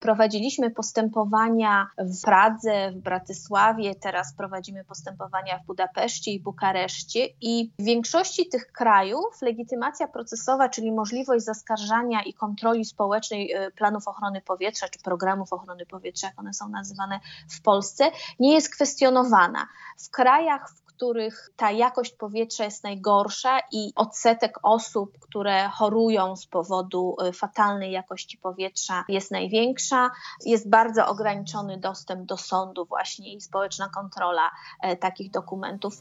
[0.00, 7.84] Prowadziliśmy postępowania w Pradze, w Bratysławie, teraz prowadzimy postępowania w Budapeszcie i Bukareszcie i w
[7.84, 14.88] większości tych krajów legitymacja procesowa, czyli możliwość zaskarżania i kontroli społecznej e, planów ochrony powietrza
[14.88, 18.04] czy programów ochrony powietrza, jak one są nazywane w Polsce,
[18.38, 19.66] nie jest kwestionowana.
[19.98, 26.46] W krajach, w których ta jakość powietrza jest najgorsza i odsetek osób, które chorują z
[26.46, 30.10] powodu y, fatalnej jakości powietrza jest największa,
[30.44, 34.50] jest bardzo ograniczony dostęp do sądu właśnie i społeczna kontrola
[34.82, 35.94] e, takich dokumentów.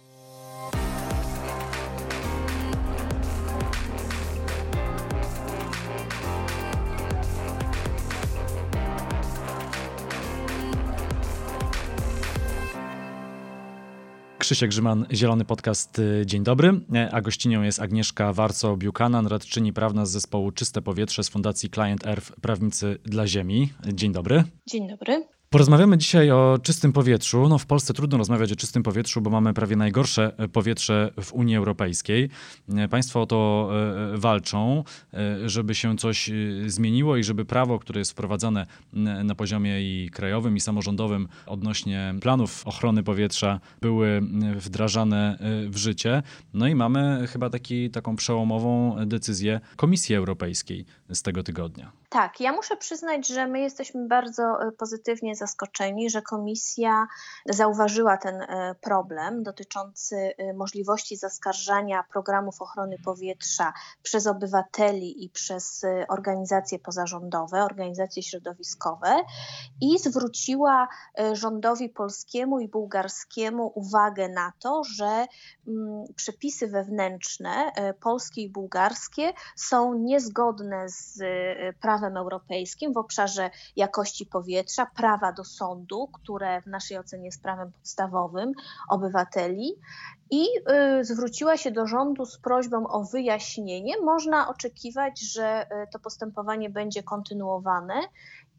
[14.50, 16.00] Krzysiek Grzyman, Zielony Podcast.
[16.00, 16.82] Y, dzień dobry.
[16.96, 22.08] E, a gościnią jest Agnieszka Warco-Buchanan, radczyni prawna z zespołu Czyste Powietrze z Fundacji Client
[22.08, 23.74] Earth Prawnicy dla Ziemi.
[23.94, 24.44] Dzień dobry.
[24.70, 25.39] Dzień dobry.
[25.50, 27.50] Porozmawiamy dzisiaj o czystym powietrzu.
[27.50, 31.34] No w Polsce trudno rozmawiać o czystym powietrzu, bo mamy prawie najgorsze e, powietrze w
[31.34, 32.30] Unii Europejskiej.
[32.78, 33.70] E, państwo o to
[34.14, 34.84] e, walczą,
[35.46, 36.32] żeby się coś
[36.68, 38.66] zmieniło i żeby prawo, które jest wprowadzane
[39.24, 44.22] na poziomie i krajowym, i samorządowym odnośnie planów ochrony powietrza były
[44.56, 45.38] wdrażane
[45.70, 46.24] w życie.
[46.54, 51.92] No i mamy chyba taki, taką przełomową decyzję Komisji Europejskiej z tego tygodnia.
[52.10, 54.44] Tak, ja muszę przyznać, że my jesteśmy bardzo
[54.78, 57.08] pozytywnie zaskoczeni, że komisja
[57.46, 63.74] zauważyła ten e, problem dotyczący e, możliwości zaskarżania programów ochrony powietrza
[64.04, 69.16] przez obywateli i przez organizacje pozarządowe, organizacje środowiskowe
[69.82, 70.88] i zwróciła
[71.34, 75.26] rządowi polskiemu i bułgarskiemu uwagę na to, że
[75.68, 77.72] mm, przepisy wewnętrzne
[78.02, 81.20] polskie i bułgarskie są niezgodne z
[81.82, 87.72] prawem europejskim w obszarze jakości powietrza, prawa do sądu, które w naszej ocenie jest prawem
[87.72, 88.52] podstawowym
[88.90, 89.76] obywateli
[90.32, 90.46] i
[91.00, 93.94] y, zwróciła się do rządu z prośbą o wyjaśnienie.
[94.02, 98.02] Można oczekiwać, że y, to postępowanie będzie kontynuowane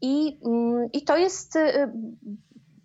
[0.01, 1.91] i, y, i to jest y,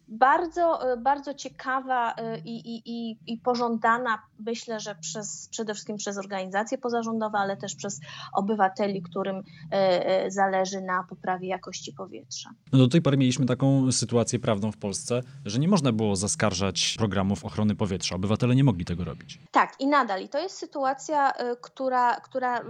[0.09, 5.97] bardzo, e, bardzo ciekawa e, i, i, i, i pożądana, myślę, że przez, przede wszystkim
[5.97, 8.00] przez organizacje pozarządowe, ale też przez
[8.33, 12.50] obywateli, którym e, zależy na poprawie jakości powietrza.
[12.72, 16.94] No do tej pory mieliśmy taką sytuację prawną w Polsce, że nie można było zaskarżać
[16.99, 18.17] programów ochrony powietrza.
[18.17, 19.38] Obywatele nie mogli tego robić.
[19.50, 20.23] Tak, i nadal.
[20.23, 22.61] I to jest sytuacja, która, która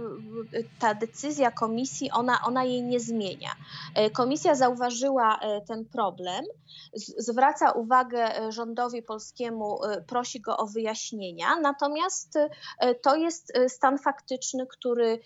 [0.79, 3.49] ta decyzja komisji, ona, ona jej nie zmienia.
[4.13, 6.45] Komisja zauważyła ten problem,
[7.27, 13.97] zwraca uwagę e, rządowi polskiemu, e, prosi go o wyjaśnienia, natomiast e, to jest stan
[13.97, 15.19] faktyczny, który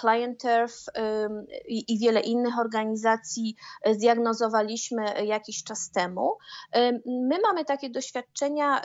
[0.00, 0.90] Client Earth
[1.68, 3.56] i wiele innych organizacji
[3.90, 6.36] zdiagnozowaliśmy jakiś czas temu.
[7.06, 8.82] My mamy takie doświadczenia,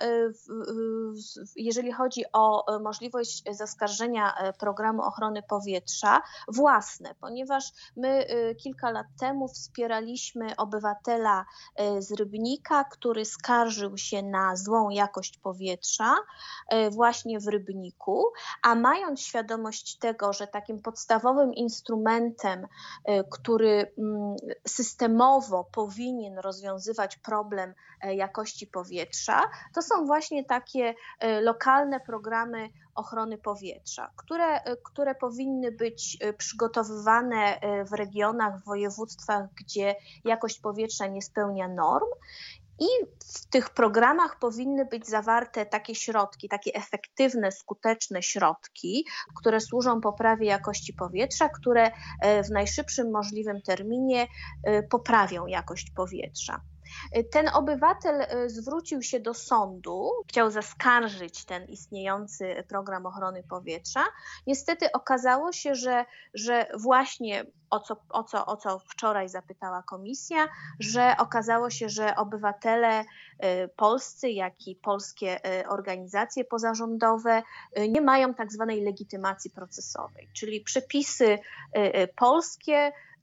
[1.56, 8.25] jeżeli chodzi o możliwość zaskarżenia programu ochrony powietrza własne, ponieważ my
[8.64, 11.46] kilka lat temu wspieraliśmy obywatela
[12.00, 16.16] z Rybnika, rolnika, który skarżył się na złą jakość powietrza
[16.70, 18.26] e, właśnie w rybniku,
[18.62, 22.68] a mając świadomość tego, że takim podstawowym instrumentem,
[23.06, 24.36] e, który mm,
[24.68, 29.42] systemowo powinien rozwiązywać problem e, jakości powietrza,
[29.74, 30.96] to są właśnie takie
[31.42, 37.59] lokalne programy ochrony powietrza, które, które powinny być przygotowywane
[37.91, 42.07] w regionach, w województwach, gdzie jakość powietrza nie spełnia norm
[42.79, 42.88] i
[43.19, 50.45] w tych programach powinny być zawarte takie środki, takie efektywne, skuteczne środki, które służą poprawie
[50.47, 51.91] jakości powietrza, które
[52.22, 54.27] e, w najszybszym możliwym terminie
[54.63, 56.62] e, poprawią jakość powietrza.
[57.31, 64.03] Ten obywatel e, zwrócił się do sądu, chciał zaskarżyć ten istniejący program ochrony powietrza.
[64.47, 70.47] Niestety okazało się, że, że właśnie o co, o, co, o co wczoraj zapytała komisja,
[70.79, 73.06] że okazało się, że obywatele
[73.39, 75.39] e, polscy, jak i polskie
[75.69, 77.44] organizacje pozarządowe
[77.89, 81.39] nie mają tak zwanej legitymacji procesowej, czyli przepisy
[82.15, 83.14] polskie Y,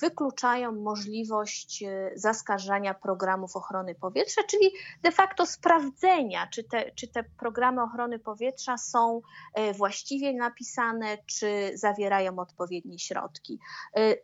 [0.00, 4.70] wykluczają możliwość y, zaskarżania programów ochrony powietrza, czyli
[5.02, 9.20] de facto sprawdzenia, czy te, czy te programy ochrony powietrza są
[9.58, 13.58] y, właściwie napisane, czy zawierają odpowiednie środki.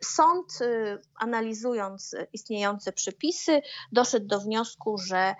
[0.03, 0.59] Sąd,
[1.15, 3.61] analizując istniejące przepisy,
[3.91, 5.35] doszedł do wniosku, że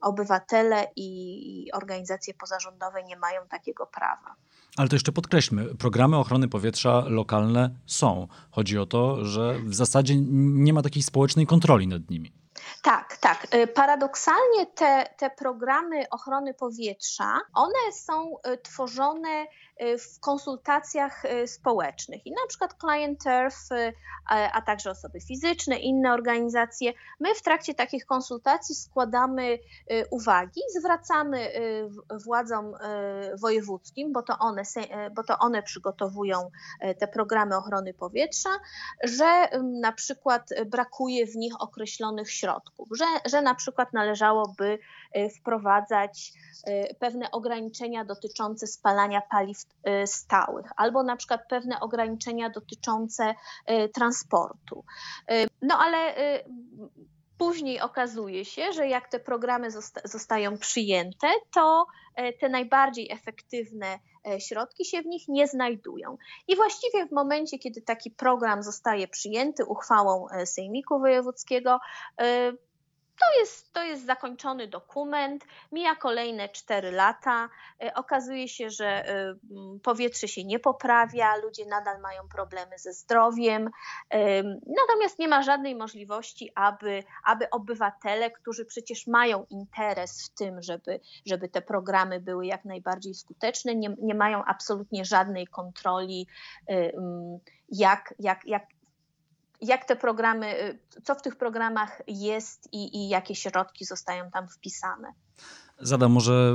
[0.00, 4.34] obywatele i organizacje pozarządowe nie mają takiego prawa.
[4.76, 8.28] Ale to jeszcze podkreślmy, programy ochrony powietrza lokalne są.
[8.50, 12.32] Chodzi o to, że w zasadzie nie ma takiej społecznej kontroli nad nimi.
[12.82, 13.54] Tak, tak.
[13.54, 19.46] Y, paradoksalnie te, te programy ochrony powietrza, one są y, tworzone
[19.80, 22.26] w konsultacjach społecznych.
[22.26, 23.68] I na przykład Client Earth,
[24.28, 29.58] a także osoby fizyczne, inne organizacje, my w trakcie takich konsultacji składamy
[30.10, 31.52] uwagi, zwracamy
[32.24, 32.74] władzom
[33.40, 34.62] wojewódzkim, bo to one,
[35.14, 36.50] bo to one przygotowują
[36.98, 38.50] te programy ochrony powietrza,
[39.02, 44.78] że na przykład brakuje w nich określonych środków, że, że na przykład należałoby
[45.40, 46.32] wprowadzać
[46.66, 53.34] e, pewne ograniczenia dotyczące spalania paliw e, stałych, albo na przykład pewne ograniczenia dotyczące
[53.94, 54.84] transportu.
[55.62, 56.14] No ale
[57.38, 59.68] Później okazuje się, że jak te programy
[60.04, 61.86] zostają przyjęte, to
[62.40, 63.98] te najbardziej efektywne
[64.38, 66.16] środki się w nich nie znajdują.
[66.48, 71.78] I właściwie w momencie, kiedy taki program zostaje przyjęty uchwałą Sejmiku Wojewódzkiego,
[73.20, 77.48] to jest, to jest zakończony dokument, mija kolejne 4 lata,
[77.82, 79.34] e, okazuje się, że e,
[79.82, 83.70] powietrze się nie poprawia, ludzie nadal mają problemy ze zdrowiem,
[84.66, 91.00] natomiast nie ma żadnej możliwości, aby, aby obywatele, którzy przecież mają interes w tym, żeby,
[91.26, 96.26] żeby te programy były jak najbardziej skuteczne, nie, nie mają absolutnie żadnej kontroli,
[96.68, 96.92] e,
[97.68, 98.66] jak, jak, jak,
[99.60, 100.60] jak te programy,
[100.96, 105.12] y, co w tych programach jest i, i jakie środki zostają tam wpisane.
[105.78, 106.54] Zadam może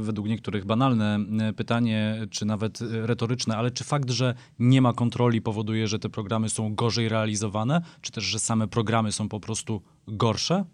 [0.00, 1.18] y, według niektórych banalne
[1.50, 6.08] y, pytanie, czy nawet retoryczne, ale czy fakt, że nie ma kontroli powoduje, że te
[6.08, 10.64] programy są gorzej realizowane, czy też, że same programy są po prostu gorsze?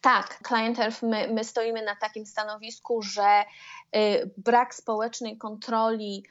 [0.00, 3.44] Tak, Client Earth, my, my stoimy na takim stanowisku, że
[4.36, 6.24] brak społecznej kontroli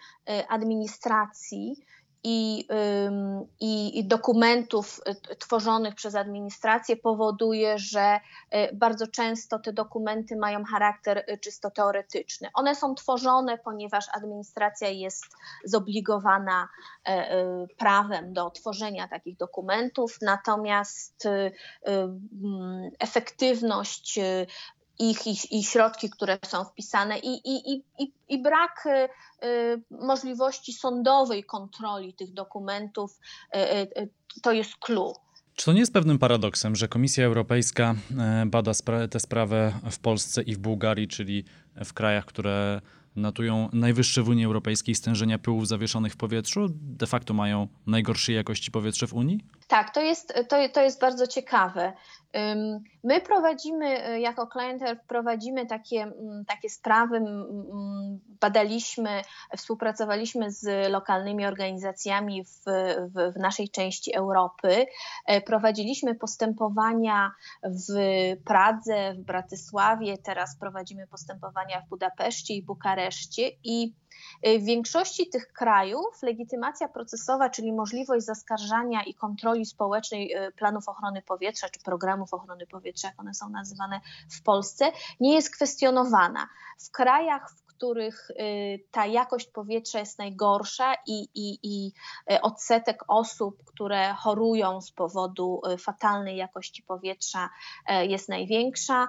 [0.49, 1.75] administracji
[2.23, 2.67] i,
[3.59, 5.01] i, dokumentów
[5.31, 8.19] y, tworzonych przez administrację powoduje, że
[8.55, 12.49] y, bardzo często te dokumenty mają charakter y, czysto teoretyczny.
[12.53, 15.25] One są tworzone, ponieważ administracja jest
[15.65, 16.69] zobligowana
[17.77, 21.27] prawem do tworzenia takich dokumentów, natomiast
[22.99, 24.19] efektywność
[25.09, 30.73] ich i, i, środki, które są wpisane i, i, i, i brak y, y, możliwości
[30.73, 33.19] sądowej kontroli tych dokumentów
[33.95, 34.09] y,
[34.41, 35.13] to jest clue.
[35.55, 37.95] Czy to nie jest pewnym paradoksem, że Komisja Europejska
[38.45, 38.71] bada
[39.11, 41.45] tę sprawę w Polsce i w Bułgarii, czyli
[41.85, 42.81] w krajach, które
[43.15, 48.71] notują najwyższe w Unii Europejskiej stężenia pyłów zawieszonych w powietrzu, de facto mają najgorszej jakości
[48.71, 49.39] powietrze w Unii?
[49.71, 51.93] Tak, to jest, to, to jest bardzo ciekawe.
[53.03, 57.21] My prowadzimy, y, jako Clienter prowadzimy takie, mm, takie sprawy,
[58.41, 59.21] badaliśmy,
[59.57, 62.63] współpracowaliśmy z lokalnymi organizacjami w,
[63.15, 64.85] w, w naszej części Europy,
[65.25, 67.31] e, prowadziliśmy postępowania
[67.63, 67.93] w
[68.45, 73.93] Pradze, w Bratysławie, teraz prowadzimy postępowania w Budapeszcie i Bukareszcie i
[74.43, 81.21] w większości tych krajów legitymacja procesowa, czyli możliwość zaskarżania i kontroli społecznej y, planów ochrony
[81.21, 86.47] powietrza, czy programów ochrony powietrza, jak one są nazywane w Polsce, nie jest kwestionowana.
[86.79, 91.91] W krajach, w których y, ta jakość powietrza jest najgorsza i, i, i
[92.33, 97.49] y, odsetek osób, które chorują z powodu y, fatalnej jakości powietrza
[98.01, 99.07] jest największa.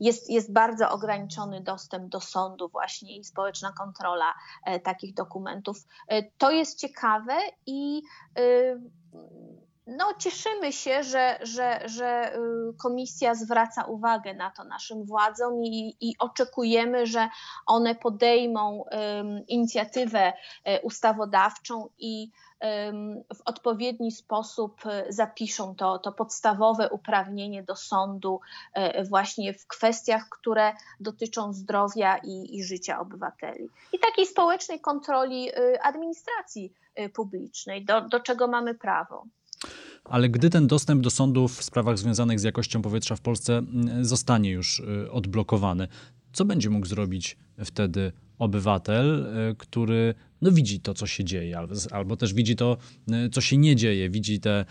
[0.00, 4.34] Jest, jest bardzo ograniczony dostęp do sądu właśnie i społeczna kontrola
[4.82, 5.76] takich dokumentów.
[6.38, 7.34] To jest ciekawe
[7.66, 8.02] i
[9.86, 12.38] no, cieszymy się, że, że, że y,
[12.82, 17.28] komisja zwraca uwagę na to naszym władzom i, i oczekujemy, że
[17.66, 20.32] one podejmą um, inicjatywę
[20.64, 28.40] e, ustawodawczą i um, w odpowiedni sposób e, zapiszą to, to podstawowe uprawnienie do sądu
[29.08, 33.68] właśnie w kwestiach, które dotyczą zdrowia i, i życia obywateli.
[33.92, 35.50] I takiej społecznej kontroli
[35.82, 36.72] administracji
[37.14, 39.26] publicznej, do, do czego mamy prawo.
[40.04, 43.62] Ale gdy ten dostęp do sądów w sprawach związanych z jakością powietrza w Polsce
[44.00, 45.88] zostanie już y, odblokowany,
[46.32, 51.58] co będzie mógł zrobić wtedy obywatel, y, który no, widzi to, co się dzieje,
[51.92, 52.76] albo też widzi to,
[53.26, 54.64] y, co się nie dzieje, widzi te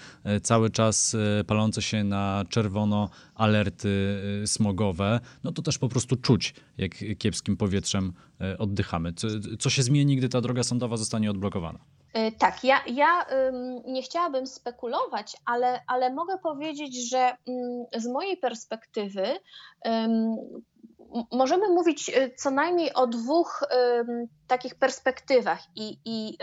[0.44, 1.16] cały czas
[1.48, 8.14] palące się na czerwono alerty smogowe, no to też po prostu czuć, jak kiepskim powietrzem
[8.58, 9.14] oddychamy.
[9.14, 9.28] Co,
[9.60, 11.80] co się zmieni, gdy ta droga sądowa zostanie odblokowana?
[12.16, 13.26] E, tak, ja, ja
[13.86, 19.24] nie chciałabym spekulować, ale, ale mogę powiedzieć, że mm, z mojej perspektywy
[21.32, 23.64] możemy mówić co najmniej o dwóch
[24.48, 25.60] takich perspektywach.
[25.76, 26.38] I, i,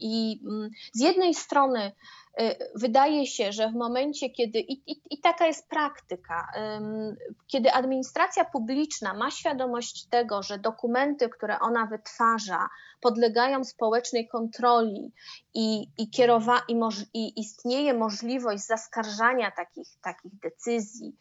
[0.00, 1.92] i mm, z jednej strony
[2.40, 6.48] Y, wydaje się, że w momencie, kiedy, i, i, i, taka jest praktyka,
[7.46, 12.68] kiedy administracja publiczna ma świadomość tego, że dokumenty, które ona wytwarza,
[13.00, 15.12] podlegają społecznej kontroli
[15.54, 21.16] i, i, kierowa, i, moż, i istnieje możliwość zaskarżania takich, takich decyzji,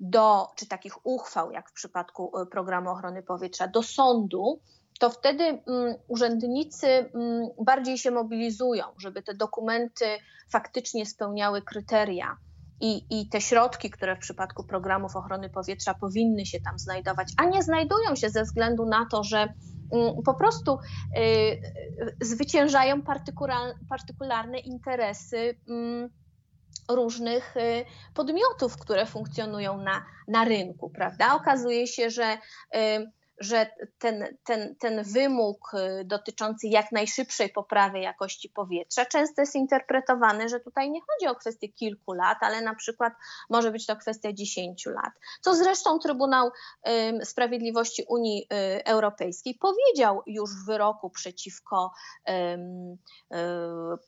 [0.00, 4.60] do, czy takich uchwał, jak w przypadku y, programu ochrony powietrza, do sądu,
[5.00, 10.04] to wtedy mm, urzędnicy mm, bardziej się mobilizują, żeby te dokumenty
[10.50, 12.36] faktycznie spełniały kryteria.
[12.80, 17.44] I, I te środki, które w przypadku programów ochrony powietrza powinny się tam znajdować, a
[17.44, 19.54] nie znajdują się ze względu na to, że
[20.24, 20.78] po prostu
[21.16, 21.60] y, y,
[22.20, 23.02] zwyciężają
[23.88, 25.58] partykularne interesy
[26.88, 27.84] różnych y,
[28.14, 31.34] podmiotów, które funkcjonują na, na rynku, prawda?
[31.34, 32.38] Okazuje się, że
[33.38, 40.48] że ten, ten, ten wymóg y, dotyczący jak najszybszej poprawy jakości powietrza często jest interpretowany,
[40.48, 43.12] że tutaj nie chodzi o kwestię kilku lat, ale na przykład
[43.50, 45.12] może być to kwestia dziesięciu lat.
[45.40, 46.50] Co zresztą Trybunał
[47.24, 51.92] Sprawiedliwości Unii y, Europejskiej powiedział już w wyroku przeciwko
[52.28, 52.32] y,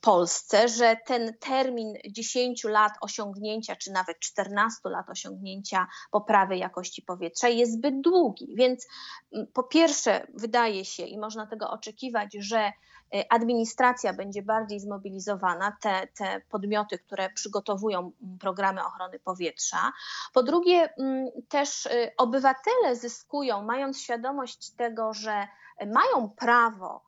[0.00, 7.48] Polsce, że ten termin 10 lat osiągnięcia, czy nawet 14 lat osiągnięcia poprawy jakości powietrza
[7.48, 8.54] jest zbyt długi.
[8.56, 8.86] Więc
[9.52, 12.72] po pierwsze, wydaje się i można tego oczekiwać, że e,
[13.30, 19.92] administracja będzie bardziej zmobilizowana, te, te podmioty, które przygotowują programy ochrony powietrza.
[20.32, 20.94] Po drugie,
[21.48, 25.48] też e, obywatele zyskują, mając świadomość tego, że
[25.86, 27.04] mają prawo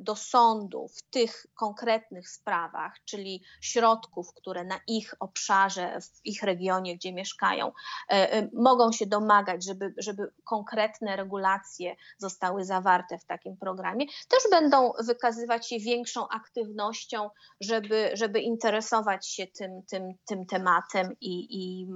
[0.00, 6.96] do sądu w tych konkretnych sprawach, czyli środków, które na ich obszarze, w ich regionie,
[6.96, 7.72] gdzie mieszkają,
[8.08, 14.42] e, e, mogą się domagać, żeby, żeby konkretne regulacje zostały zawarte w takim programie, też
[14.50, 21.88] będą wykazywać się większą aktywnością, żeby, żeby interesować się tym, tym, tym tematem i, i,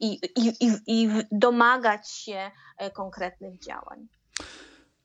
[0.00, 2.50] i, i, i domagać się
[2.94, 4.08] konkretnych działań.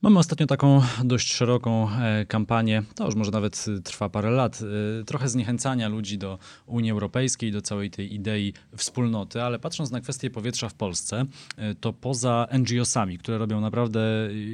[0.02, 4.60] Mamy ostatnio taką dość szeroką e, kampanię, to już może nawet trwa parę lat,
[5.02, 10.02] e, trochę zniechęcania ludzi do Unii Europejskiej, do całej tej idei wspólnoty, ale patrząc na
[10.02, 11.26] kwestię powietrza w Polsce,
[11.58, 14.02] e, to poza NGO-sami, które robią naprawdę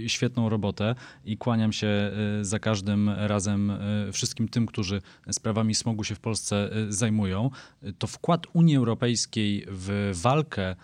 [0.08, 0.96] świetną robotę
[1.26, 3.72] i kłaniam się za każdym razem
[4.12, 7.50] wszystkim tym, którzy sprawami smogu się w Polsce zajmują,
[8.00, 10.76] to wkład Unii Europejskiej w walkę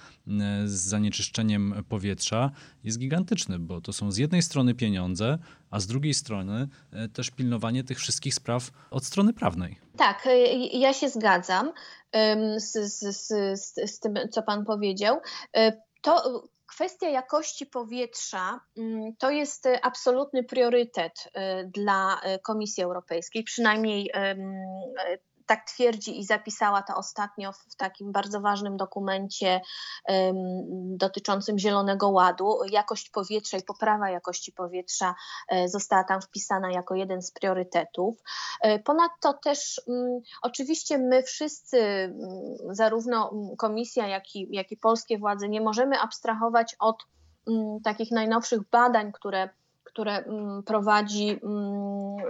[0.65, 2.51] z zanieczyszczeniem powietrza
[2.83, 5.37] jest gigantyczny, bo to są z jednej strony pieniądze,
[5.71, 9.79] a z drugiej strony e, też pilnowanie tych wszystkich spraw od strony prawnej.
[9.97, 11.71] Tak, e, ja się zgadzam
[12.57, 15.19] z, z, z, z tym, co Pan powiedział.
[15.55, 21.31] E, to kwestia jakości powietrza mm, to jest absolutny priorytet
[21.65, 24.11] dla Komisji Europejskiej, przynajmniej
[25.47, 29.61] tak twierdzi i zapisała to ostatnio w takim bardzo ważnym dokumencie
[30.07, 30.35] um,
[30.97, 32.59] dotyczącym Zielonego Ładu.
[32.71, 35.15] Jakość powietrza i poprawa jakości powietrza
[35.49, 38.15] e, została tam wpisana jako jeden z priorytetów.
[38.61, 41.79] E, ponadto też um, oczywiście my wszyscy,
[42.17, 47.05] um, zarówno komisja, jak i, jak i polskie władze, nie możemy abstrahować od
[47.83, 49.49] takich najnowszych badań, które
[49.85, 50.23] które
[50.65, 51.39] prowadzi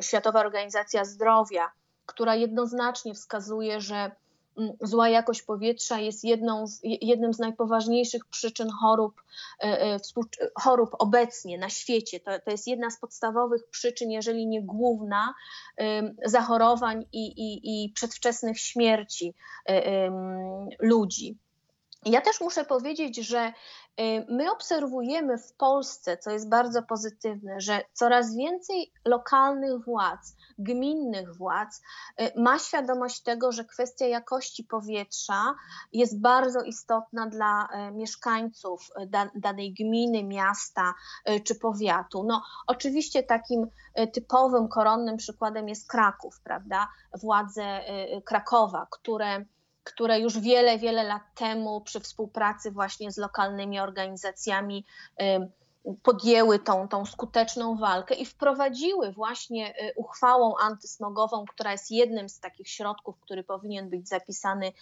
[0.02, 1.72] Światowa Organizacja Zdrowia
[2.08, 4.12] która jednoznacznie wskazuje, że
[4.58, 9.22] mm, zła jakość powietrza jest jedną z, jednym z najpoważniejszych przyczyn chorób,
[9.64, 10.00] e, e,
[10.56, 12.20] chorób obecnie na świecie.
[12.20, 15.34] To, to jest jedna z podstawowych przyczyn, jeżeli nie główna,
[16.26, 19.34] zachorowań i, i, i przedwczesnych śmierci
[19.70, 20.12] e,
[20.80, 21.38] ludzi.
[22.06, 23.54] Ja też muszę powiedzieć, że
[24.30, 31.82] my obserwujemy w Polsce, co jest bardzo pozytywne, że coraz więcej lokalnych władz, gminnych władz
[32.22, 35.56] y, ma świadomość tego, że kwestia jakości powietrza
[35.94, 38.90] jest bardzo istotna dla y, mieszkańców
[39.36, 40.94] danej gminy, miasta
[41.44, 42.24] czy powiatu.
[42.24, 43.68] No, oczywiście takim
[44.14, 46.88] typowym, koronnym przykładem jest Kraków, prawda?
[47.22, 47.82] Władze
[48.26, 49.46] Krakowa, które
[49.88, 54.86] które już wiele, wiele lat temu przy współpracy właśnie z lokalnymi organizacjami
[56.04, 62.40] podjęły tą, tą skuteczną walkę i wprowadziły właśnie y, uchwałą antysmogową, która jest jednym z
[62.40, 64.74] takich środków, który powinien być zapisany y,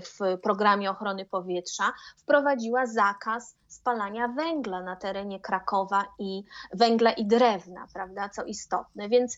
[0.00, 7.86] w programie ochrony powietrza, wprowadziła zakaz spalania węgla na terenie Krakowa i węgla i drewna,
[7.92, 9.08] prawda, co istotne.
[9.08, 9.36] Więc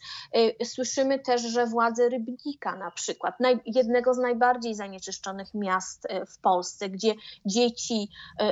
[0.60, 6.26] y, słyszymy też, że władze Rybnika na przykład, naj, jednego z najbardziej zanieczyszczonych miast y,
[6.26, 7.14] w Polsce, gdzie
[7.46, 8.08] dzieci,
[8.40, 8.44] y,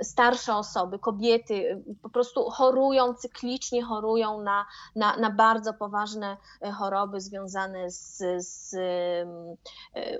[0.00, 6.36] y, starsze osoby, kobiety po prostu chorują, cyklicznie chorują na, na, na bardzo poważne
[6.66, 8.76] y, choroby związane z, z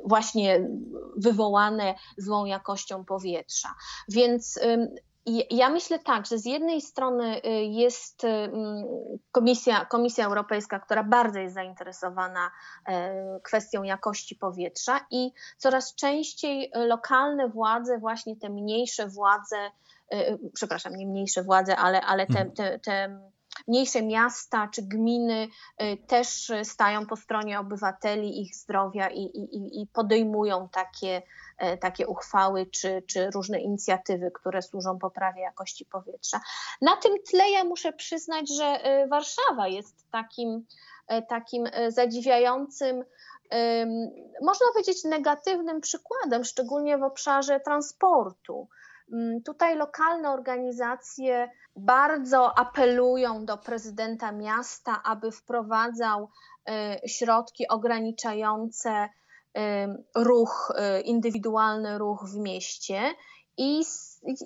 [0.04, 0.68] właśnie
[1.16, 3.74] wywołane złą jakością powietrza.
[4.08, 4.58] Więc
[5.50, 8.22] ja myślę tak, że z jednej strony y, jest
[9.32, 12.50] Komisja, Komisja Europejska, która bardzo jest zainteresowana
[12.86, 19.56] e, kwestią jakości powietrza i coraz częściej lokalne władze, właśnie te mniejsze władze,
[20.54, 22.52] przepraszam, nie mniejsze władze, ale, ale te, mhm.
[22.52, 23.20] te, te
[23.68, 25.48] mniejsze miasta czy gminy
[26.06, 31.22] też stają po stronie obywateli, ich zdrowia i, i, i podejmują takie
[31.58, 36.40] E, takie uchwały czy, czy różne inicjatywy, które służą poprawie jakości powietrza.
[36.80, 40.66] Na tym tle ja muszę przyznać, że e, Warszawa jest takim,
[41.06, 43.04] e, takim zadziwiającym,
[44.42, 48.68] można powiedzieć, negatywnym przykładem, szczególnie w obszarze transportu.
[49.12, 56.28] Mm, tutaj lokalne organizacje bardzo apelują do prezydenta miasta, aby wprowadzał
[57.06, 59.08] środki ograniczające
[60.14, 63.00] ruch, y, indywidualny ruch w mieście
[63.56, 63.82] i,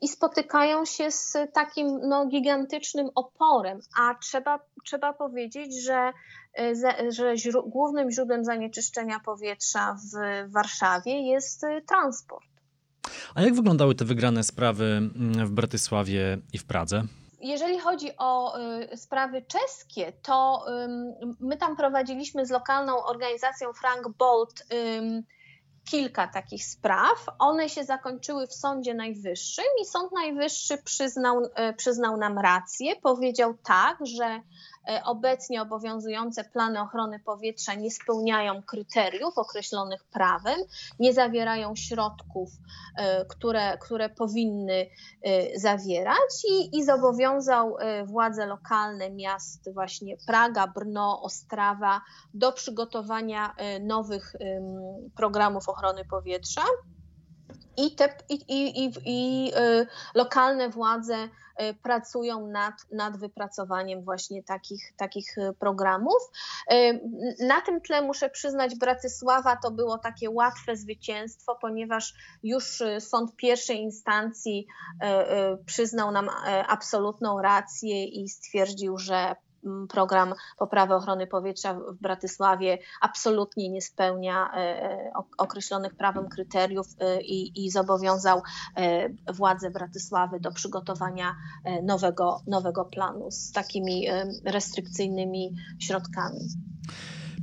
[0.02, 6.12] i spotykają się z takim no, gigantycznym oporem, a trzeba, trzeba powiedzieć, że,
[6.60, 12.47] y, że źró głównym źródłem zanieczyszczenia powietrza w Warszawie jest y, transport.
[13.34, 17.02] A jak wyglądały te wygrane sprawy mm, w Bratysławie i w Pradze?
[17.40, 18.58] jeżeli chodzi o
[18.92, 20.66] y, sprawy czeskie, to
[21.40, 24.66] my tam prowadziliśmy z lokalną organizacją Frank Bolt
[25.90, 27.26] kilka takich spraw.
[27.38, 32.96] One się zakończyły w Sądzie Najwyższym i Sąd Najwyższy przyznał, y, przyznał nam rację.
[32.96, 34.40] Powiedział tak, że
[35.04, 40.58] obecnie obowiązujące plany ochrony powietrza nie spełniają kryteriów określonych prawem,
[40.98, 42.50] nie zawierają środków,
[42.96, 44.86] e, które, które powinny
[45.22, 52.00] e, zawierać i, i zobowiązał władze lokalne miast właśnie Praga, Brno, Ostrawa
[52.34, 54.36] do przygotowania nowych
[55.16, 56.62] programów ochrony powietrza.
[57.86, 59.52] I, te, i, i, i, i
[60.14, 66.30] lokalne władze E, pracują nad, nad wypracowaniem właśnie takich, takich e, programów.
[67.40, 73.80] Na tym tle muszę przyznać, Bratysława to było takie łatwe zwycięstwo, ponieważ już sąd pierwszej
[73.80, 74.66] instancji
[75.66, 76.30] przyznał nam
[76.68, 79.36] absolutną rację i stwierdził, że
[79.88, 87.22] program poprawy ochrony powietrza w Bratysławie absolutnie nie spełnia e, e, określonych prawem kryteriów e,
[87.22, 88.42] i, i zobowiązał
[89.34, 91.36] władze Bratysławy do przygotowania
[91.82, 94.06] nowego, nowego planu z takimi
[94.44, 96.48] restrykcyjnymi środkami.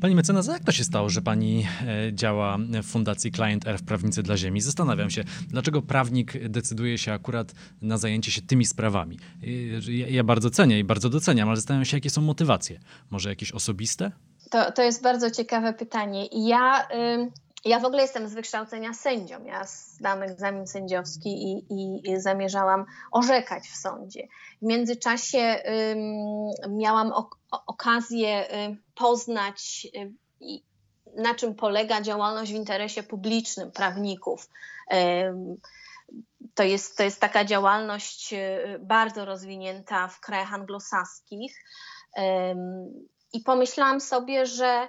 [0.01, 4.23] Pani mecenas, jak to się stało, że pani e, działa w Fundacji Client Earth Prawnicy
[4.23, 4.61] dla Ziemi?
[4.61, 9.19] Zastanawiam się, dlaczego prawnik decyduje się akurat na zajęcie się tymi sprawami.
[10.09, 12.79] Ja bardzo cenię i bardzo doceniam, ale zastanawiam się, jakie są motywacje.
[13.11, 14.11] Może jakieś osobiste?
[14.49, 16.27] To, to jest bardzo ciekawe pytanie.
[16.31, 16.87] Ja...
[17.65, 19.43] Ja w ogóle jestem z wykształcenia sędzią.
[19.43, 24.27] Ja zdałam egzamin sędziowski i, i, zamierzałam orzekać w sądzie.
[24.61, 25.61] W międzyczasie
[26.69, 27.35] miałam ok
[27.67, 30.11] okazję y, poznać, y,
[31.15, 34.49] na czym polega działalność w interesie publicznym prawników.
[36.55, 41.63] To jest, to jest taka działalność y, bardzo rozwinięta w krajach anglosaskich.
[43.33, 44.87] I pomyślałam sobie, że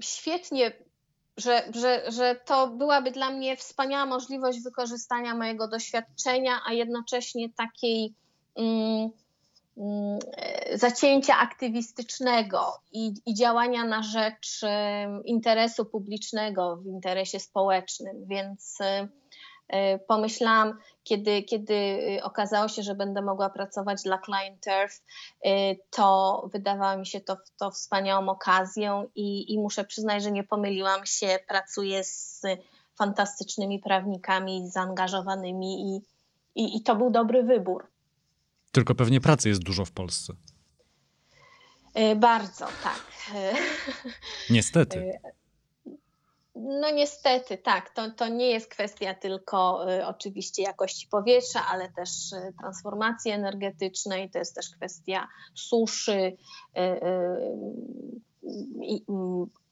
[0.00, 0.72] świetnie
[1.38, 8.14] że, że, że to byłaby dla mnie wspaniała możliwość wykorzystania mojego doświadczenia, a jednocześnie takiej
[8.56, 9.10] mm,
[9.76, 10.18] mm,
[10.74, 14.60] zacięcia aktywistycznego i, i, działania na rzecz
[15.24, 18.26] interesu publicznego w interesie społecznym.
[18.26, 19.08] Więc y,
[20.06, 24.96] pomyślałam, kiedy, kiedy y, okazało się, że będę mogła pracować dla Client Earth,
[25.46, 30.44] y, to wydawało mi się to, to wspaniałą okazją i, i muszę przyznać, że nie
[30.44, 31.38] pomyliłam się.
[31.48, 32.42] Pracuję z
[32.98, 36.00] fantastycznymi prawnikami zaangażowanymi i,
[36.54, 37.86] i, i to był dobry wybór.
[38.72, 40.32] Tylko pewnie pracy jest dużo w Polsce.
[41.98, 43.02] Y, bardzo, tak.
[44.50, 45.18] Niestety.
[46.60, 47.90] No niestety, tak.
[47.90, 54.30] To, to nie jest kwestia tylko y, oczywiście jakości powietrza, ale też y, transformacji energetycznej,
[54.30, 56.36] to jest też kwestia suszy,
[56.76, 57.08] y, y,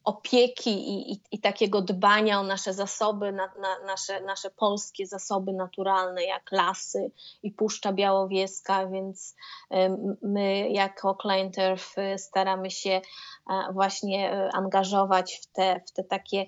[0.05, 5.53] opieki i, i, i, takiego dbania o nasze zasoby, na, na, nasze, nasze polskie zasoby
[5.53, 7.11] naturalne, jak lasy
[7.42, 9.37] i Puszcza Białowieska, więc
[10.22, 13.01] my jako Client Earth staramy się
[13.72, 16.46] właśnie angażować w te, w te takie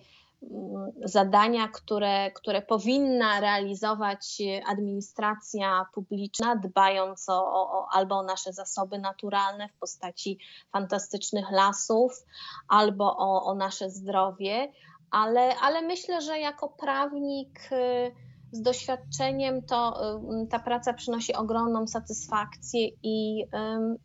[1.04, 9.68] zadania, które, które powinna realizować administracja publiczna, dbając o, o, albo o nasze zasoby naturalne
[9.68, 10.38] w postaci
[10.72, 12.24] fantastycznych lasów,
[12.68, 14.72] albo o, o nasze zdrowie,
[15.10, 18.12] ale, ale myślę, że jako prawnik y,
[18.52, 20.00] z doświadczeniem to
[20.42, 23.44] y, ta praca przynosi ogromną satysfakcję i,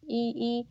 [0.07, 0.67] i, i,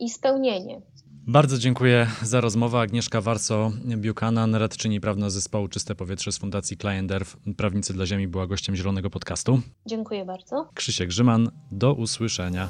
[0.00, 0.80] i spełnienie.
[1.26, 2.80] Bardzo dziękuję za rozmowę.
[2.80, 8.46] Agnieszka Warso-Buchanan, radczyni prawna zespołu Czyste Powietrze z Fundacji Client Earth, Prawnicy dla Ziemi, była
[8.46, 9.60] gościem Zielonego Podcastu.
[9.86, 10.68] Dziękuję bardzo.
[10.74, 12.68] Krzysiek Grzyman, do usłyszenia.